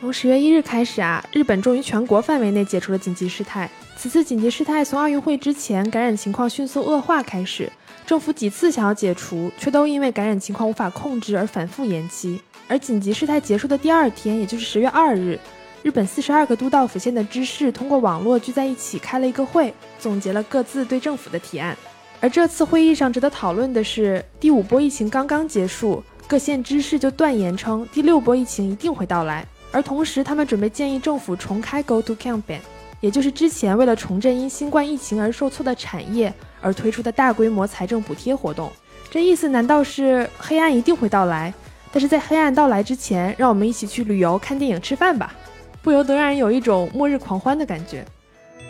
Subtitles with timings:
[0.00, 3.70] 从十月一日开始啊，日本终于全国范围内解除了紧急事态。
[3.98, 7.70] 此次紧急事态从奥运会之前感染情况迅速恶化开始，
[8.06, 12.40] 政府几次想要解除，却都因为感染情况无法控制而反复延期。
[12.66, 15.38] 而紧急事态结束的第二天，也就是十月二日，
[15.82, 21.76] 日本四十二个都道府县的知事通过网络聚在一起开了一个会，总结了各自对政府的提案。
[22.22, 29.46] 而这次会议上值得讨论的是，第五波疫情刚刚结束，各县知事就断言称第六波疫情一定会到来。
[29.72, 32.60] 而同时，他们准备建议政府重开 Go to Campaign，
[33.00, 38.70] 也就是之前为了重振因新冠疫情而受挫的产业而推出的大规模财政补贴活动。
[39.10, 41.52] 这意思难道是黑暗一定会到来？
[41.92, 45.34] 但是在黑暗到来之前，让我们一起去旅游、看电影、吃饭吧，
[45.82, 48.04] 不由得让人有一种末日狂欢的感觉。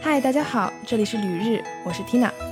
[0.00, 2.49] 嗨，大家好，这里是旅日，我是 Tina。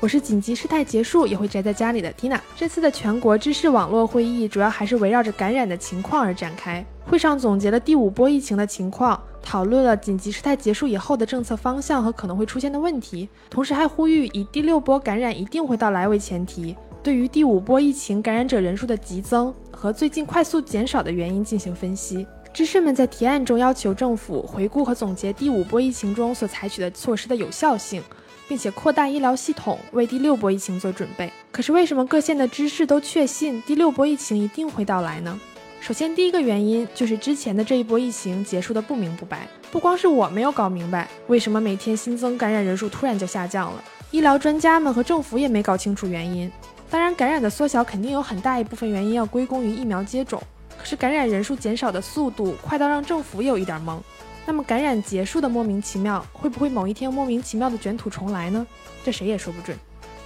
[0.00, 2.40] 我是紧急事态结束也会宅在家里的 Tina。
[2.56, 6.82] 这次的全国知识网络会议主要还是围绕着感染的情况而展开。
[7.04, 22.26] 会上总结了第五波疫情的情况，讨论了紧急事态结束以后的政策方向和可能会出现的问题，同时还呼吁以第六波感染一定会到来为前提，对于第五波疫情感染者人数的急增和最近快速减少的原因进行分析。
[22.54, 28.02] 知识们在提案中要求政府回顾和总结第五波疫情中所采取的措施的有效性。
[28.50, 31.32] 并且扩大医疗系统，为第六波疫情做准备。
[31.52, 35.38] 可是为什么各县的知识都确信第六波疫情一定会到来呢？
[35.80, 39.46] 首先，第一个原因就是之前的这一波疫情结束的不明不白。
[39.70, 43.84] 不光是我没有搞明白，为什么每天新增感染人数突然就下降了？
[44.10, 46.50] 医疗专家们和政府也没搞清楚原因。
[46.90, 50.42] 当然，感染的缩小肯定有很大一部分原因要归功于疫苗接种，
[50.76, 53.96] 可是感染人数减少的速度快到让政府有一点懵。
[54.46, 58.66] 那么感染结束的莫名其妙，会不会某一天莫名其妙的卷土重来呢？
[59.04, 59.76] 这谁也说不准。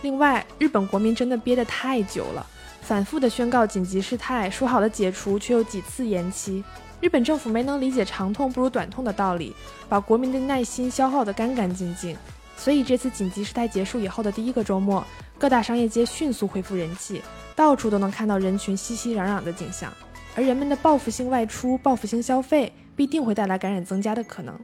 [0.03, 2.47] 另外，日本国民真的憋得太久了，
[2.81, 6.63] 反复的宣告紧急事态，说好了解除，却又几次延期。
[7.01, 9.55] 日本政府没能理解长痛不如短痛的道理，
[9.89, 12.17] 把国民的耐心消耗得干干净净。
[12.57, 15.05] 所以这次紧急事态结束以后的第一个周末，
[15.39, 17.21] 各大商业街迅速恢复人气，
[17.55, 19.93] 到处都能看到人群熙熙攘攘的景象。
[20.37, 22.73] 而人们的报复性外出、报复性消费。
[22.97, 24.59] 必定会带来感染增加的可能。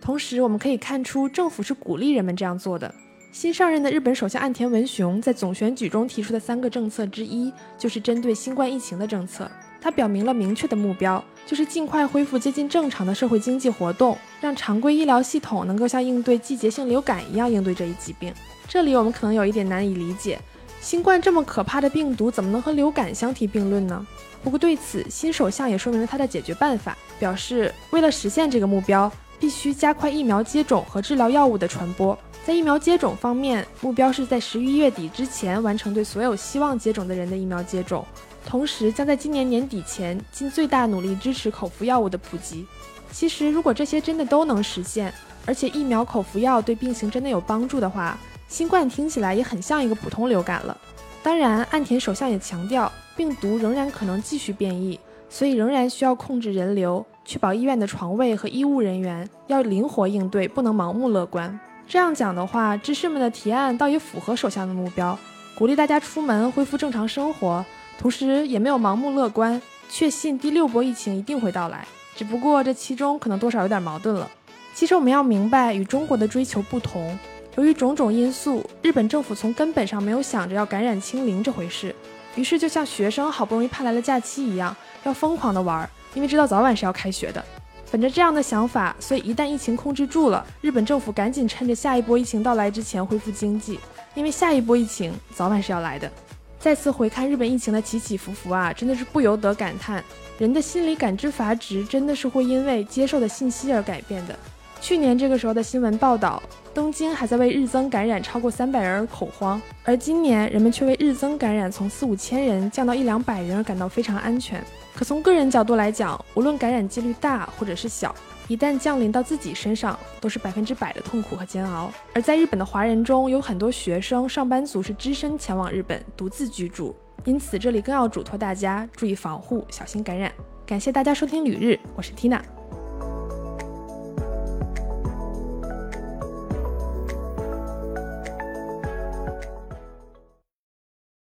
[0.00, 2.94] 同时，我们可以看出，政府是鼓励人们这样做的。
[3.32, 9.50] 新上任的日本首相岸田文雄在总选举中提出的三个政策之一，就是针对新冠疫情的政策。
[9.80, 18.32] 他表明了明确的目标，就是尽快恢复接近正常的社会经济活动，让常规医疗系统能够像应对季节性流感一样应对这一疾病。
[18.68, 20.38] 这里我们可能有一点难以理解。
[20.84, 24.06] 新冠这么可怕的病毒，怎么能和流感相提并论呢？
[24.42, 32.16] 不过对此，新首相也说明了他的解决办法，表示为了实现这个目标，必须加快疫苗接种和治疗药物的传播。
[32.44, 38.04] 在疫苗接种方面，目标是在十一月底之前完成对所有希望接种的人的疫苗接种，
[38.46, 42.66] 同时将在今年年底前尽最大努力支持口服药物的普及。
[43.10, 45.10] 其实，如果这些真的都能实现，
[45.46, 48.18] 而且疫苗、口服药对病情真的有帮助的话，
[48.48, 50.76] 新冠听起来也很像一个普通流感了。
[51.22, 61.58] 当然，岸田首相也强调，病毒仍然可能继续变异，所以仍然需要控制人流，确保医院的床位和医务人员要灵活应对，不能盲目乐观。
[61.88, 65.18] 这样讲的话，知识们的提案倒也符合首相的目标，
[65.56, 67.64] 鼓励大家出门恢复正常生活，
[67.98, 71.86] 同时也没有盲目乐观，确信第六波疫情一定会到来。
[72.14, 74.30] 只不过这其中可能多少有点矛盾了。
[74.74, 77.18] 其实我们要明白，与中国的追求不同。
[77.56, 81.94] 由于种种因素，日本政府从根本上没有想着要感染清零这回事，
[82.34, 87.44] 于是就像学生好不容易盼来了假期一样，要疯狂的玩，因为知道早晚是要开学的。
[87.92, 93.78] 本着这样的想法，所以一旦疫情控制住了，日本政府赶紧趁着下一波疫情到来之前恢复经济，
[94.14, 96.10] 因为下一波疫情早晚是要来的。
[96.58, 100.02] 再次回看日本疫情的起起伏伏啊，真的是不由得感叹，
[100.38, 104.36] 人的心理感知阀值真的是会因为接受的信息而改变的。
[104.80, 106.42] 去年这个时候的新闻报道，
[106.74, 114.60] 东京还在为日增感染超过三百人而恐慌，而今年人们却为日增感染从四五千人降到一两百人而感到非常安全。
[114.92, 118.12] 可从个人角度来讲，无论感染几率大或者是小，
[118.48, 121.92] 一旦降临到自己身上，都是百分之百的痛苦和煎熬。
[122.12, 126.94] 而在日本的华人中，有很多学生、上班族是只身前往日本独自居住，
[127.24, 130.30] 因此这里更要嘱托大家注意防护，小心感染。
[130.66, 132.40] 感谢大家收听旅日，我是 Tina。